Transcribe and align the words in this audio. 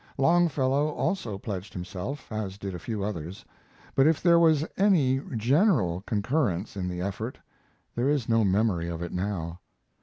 Longfellow 0.17 0.89
also 0.89 1.37
pledged 1.37 1.73
himself, 1.73 2.31
as 2.31 2.57
did 2.57 2.73
a 2.73 2.79
few 2.79 3.03
others; 3.03 3.45
but 3.93 4.07
if 4.07 4.19
there 4.19 4.39
was 4.39 4.65
any 4.75 5.19
general 5.37 6.01
concurrence 6.07 6.75
in 6.75 6.87
the 6.87 7.01
effort 7.01 7.37
there 7.93 8.09
is 8.09 8.27
no 8.27 8.43
memory 8.43 8.87
of 8.89 9.03
it 9.03 9.11
now. 9.11 9.59